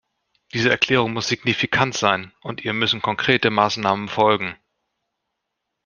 [0.55, 4.55] Diese Erklärung muss signifikant sein, und ihr müssen konkrete Maßnahmen folgen.